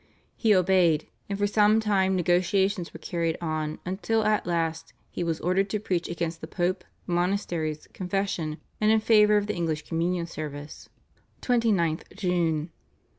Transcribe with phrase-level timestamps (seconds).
[0.35, 5.39] He obeyed, and for some time negotiations were carried on, until at last he was
[5.41, 10.25] ordered to preach against the Pope, monasteries, confession, and in favour of the English Communion
[10.25, 10.89] service
[11.43, 12.71] (29th June).